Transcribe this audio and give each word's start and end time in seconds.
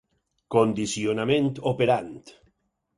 Condicionament 0.55 1.53
operant. 1.75 2.37